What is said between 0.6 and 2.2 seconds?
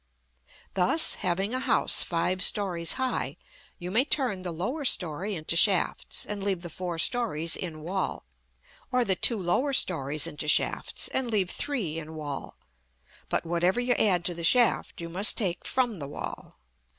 Thus, having a house